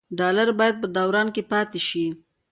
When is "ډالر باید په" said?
0.19-0.87